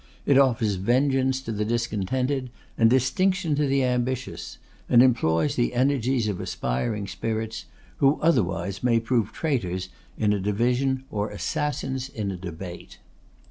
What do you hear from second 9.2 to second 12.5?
traitors in a division or assassins in a